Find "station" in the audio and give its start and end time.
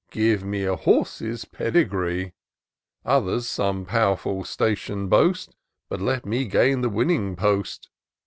4.45-5.09